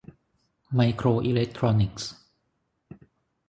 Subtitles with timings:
[0.75, 2.11] ไมโครอิเล็กทรอนิกส์